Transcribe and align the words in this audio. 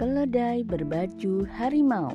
keledai 0.00 0.64
berbaju 0.64 1.44
harimau. 1.44 2.08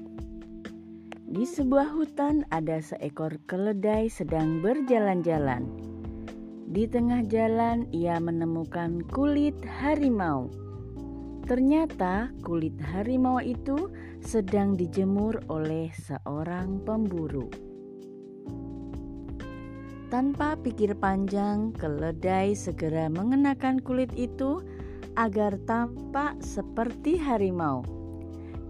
Di 1.29 1.45
sebuah 1.45 1.93
hutan 1.93 2.41
ada 2.49 2.81
seekor 2.81 3.37
keledai 3.45 4.09
sedang 4.09 4.57
berjalan-jalan. 4.65 5.69
Di 6.65 6.89
tengah 6.89 7.21
jalan 7.29 7.85
ia 7.93 8.17
menemukan 8.17 9.05
kulit 9.13 9.53
harimau. 9.69 10.49
Ternyata 11.45 12.33
kulit 12.41 12.73
harimau 12.81 13.37
itu 13.37 13.93
sedang 14.17 14.73
dijemur 14.73 15.45
oleh 15.45 15.93
seorang 15.93 16.81
pemburu. 16.81 17.53
Tanpa 20.09 20.57
pikir 20.57 20.97
panjang, 20.97 21.69
keledai 21.77 22.57
segera 22.57 23.13
mengenakan 23.13 23.77
kulit 23.77 24.09
itu 24.17 24.65
agar 25.15 25.59
tampak 25.67 26.39
seperti 26.43 27.19
harimau. 27.19 27.83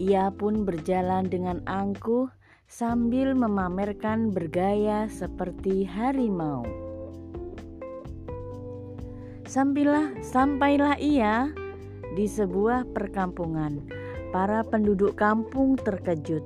Ia 0.01 0.33
pun 0.33 0.65
berjalan 0.65 1.29
dengan 1.29 1.61
angkuh 1.69 2.29
sambil 2.65 3.37
memamerkan 3.37 4.33
bergaya 4.33 5.05
seperti 5.07 5.85
harimau. 5.85 6.65
Sampailah, 9.45 10.17
sampailah 10.25 10.97
ia 10.97 11.53
di 12.17 12.25
sebuah 12.25 12.89
perkampungan. 12.91 13.79
Para 14.35 14.67
penduduk 14.67 15.15
kampung 15.15 15.79
terkejut. 15.79 16.43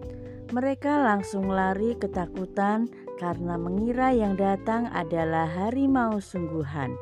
Mereka 0.54 1.10
langsung 1.10 1.50
lari 1.50 1.98
ketakutan 1.98 2.86
karena 3.18 3.58
mengira 3.58 4.14
yang 4.14 4.38
datang 4.38 4.86
adalah 4.94 5.50
harimau 5.50 6.22
sungguhan. 6.22 6.94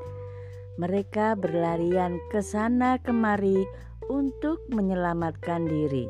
Mereka 0.78 1.34
berlarian 1.42 2.22
ke 2.30 2.46
sana 2.46 3.02
kemari 3.02 3.66
untuk 4.14 4.62
menyelamatkan 4.70 5.66
diri. 5.66 6.06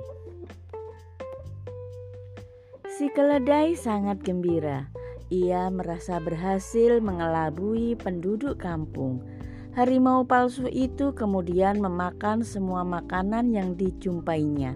Si 2.99 3.07
keledai 3.15 3.79
sangat 3.79 4.19
gembira. 4.27 4.91
Ia 5.31 5.71
merasa 5.71 6.19
berhasil 6.19 6.99
mengelabui 6.99 7.95
penduduk 7.95 8.59
kampung. 8.59 9.23
Harimau 9.71 10.27
palsu 10.27 10.67
itu 10.67 11.15
kemudian 11.15 11.79
memakan 11.79 12.43
semua 12.43 12.83
makanan 12.83 13.55
yang 13.55 13.77
dijumpainya. 13.79 14.75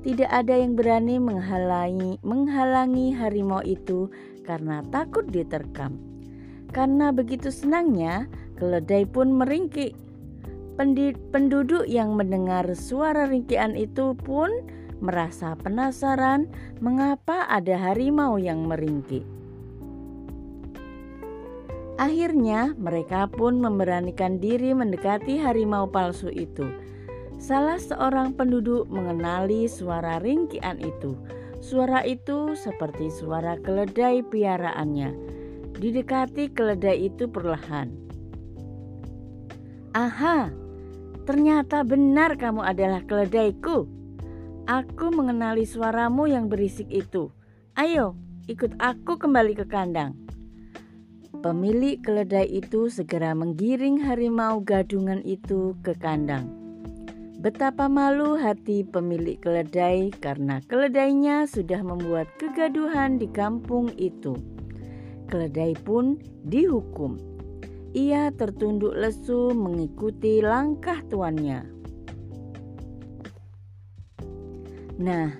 Tidak 0.00 0.32
ada 0.32 0.56
yang 0.56 0.74
berani 0.74 1.20
menghalangi, 1.20 2.16
menghalangi 2.24 3.12
harimau 3.12 3.60
itu 3.60 4.08
karena 4.42 4.80
takut 4.88 5.28
diterkam. 5.28 6.00
Karena 6.72 7.12
begitu 7.12 7.52
senangnya, 7.52 8.30
keledai 8.60 9.08
pun 9.08 9.32
meringkik. 9.32 9.96
Penduduk 11.32 11.84
yang 11.88 12.16
mendengar 12.16 12.64
suara 12.72 13.28
ringkian 13.28 13.76
itu 13.76 14.16
pun 14.16 14.48
merasa 15.00 15.56
penasaran 15.56 16.48
mengapa 16.80 17.48
ada 17.48 17.76
harimau 17.76 18.36
yang 18.36 18.64
meringkik. 18.68 19.24
Akhirnya, 22.00 22.72
mereka 22.80 23.28
pun 23.28 23.60
memberanikan 23.60 24.40
diri 24.40 24.72
mendekati 24.72 25.36
harimau 25.36 25.84
palsu 25.84 26.32
itu. 26.32 26.64
Salah 27.36 27.76
seorang 27.76 28.32
penduduk 28.32 28.88
mengenali 28.88 29.68
suara 29.68 30.16
ringkian 30.16 30.80
itu. 30.80 31.12
Suara 31.60 32.00
itu 32.08 32.56
seperti 32.56 33.12
suara 33.12 33.60
keledai 33.60 34.24
piaraannya. 34.24 35.12
Didekati 35.76 36.56
keledai 36.56 37.12
itu 37.12 37.28
perlahan. 37.28 37.92
Aha, 39.90 40.54
ternyata 41.26 41.82
benar 41.82 42.38
kamu 42.38 42.62
adalah 42.62 43.02
keledaiku. 43.02 43.90
Aku 44.70 45.10
mengenali 45.10 45.66
suaramu 45.66 46.30
yang 46.30 46.46
berisik 46.46 46.86
itu. 46.94 47.34
Ayo, 47.74 48.14
ikut 48.46 48.78
aku 48.78 49.18
kembali 49.18 49.58
ke 49.58 49.66
kandang. 49.66 50.14
Pemilik 51.42 51.98
keledai 51.98 52.46
itu 52.46 52.86
segera 52.86 53.34
menggiring 53.34 53.98
harimau 53.98 54.62
gadungan 54.62 55.26
itu 55.26 55.74
ke 55.82 55.98
kandang. 55.98 56.46
Betapa 57.42 57.90
malu 57.90 58.38
hati 58.38 58.86
pemilik 58.86 59.42
keledai 59.42 60.14
karena 60.22 60.62
keledainya 60.70 61.50
sudah 61.50 61.82
membuat 61.82 62.30
kegaduhan 62.38 63.18
di 63.18 63.26
kampung 63.26 63.90
itu. 63.98 64.38
Keledai 65.26 65.74
pun 65.82 66.20
dihukum. 66.46 67.39
Ia 67.90 68.30
tertunduk 68.30 68.94
lesu 68.94 69.50
mengikuti 69.50 70.38
langkah 70.38 71.02
tuannya. 71.10 71.66
Nah, 75.00 75.32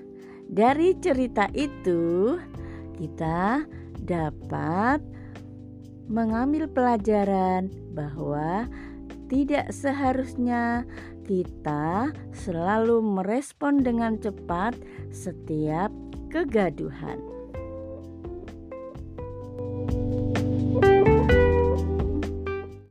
dari 0.51 0.99
cerita 0.99 1.47
itu 1.55 2.35
kita 2.99 3.63
dapat 4.03 4.99
mengambil 6.11 6.67
pelajaran 6.67 7.71
bahwa 7.95 8.67
tidak 9.31 9.71
seharusnya 9.71 10.83
kita 11.23 12.11
selalu 12.35 12.99
merespon 12.99 13.79
dengan 13.87 14.19
cepat 14.19 14.75
setiap 15.15 15.95
kegaduhan. 16.35 17.40